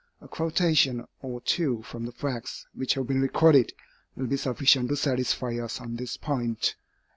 A 0.19 0.27
quotation 0.27 1.05
or 1.21 1.41
two 1.41 1.83
from 1.83 2.05
the 2.07 2.11
facts 2.11 2.65
which 2.73 2.95
have 2.95 3.05
been 3.05 3.21
recorded, 3.21 3.71
will 4.15 4.25
be 4.25 4.35
sufficient 4.37 4.89
to 4.89 4.95
satisfy 4.95 5.59
us 5.63 5.79
on 5.79 5.95
this 5.97 6.17
point. 6.17 6.73